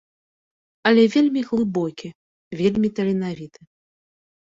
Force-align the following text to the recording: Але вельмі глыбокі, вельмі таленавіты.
Але 0.91 1.03
вельмі 1.17 1.45
глыбокі, 1.51 2.09
вельмі 2.65 2.87
таленавіты. 2.97 3.61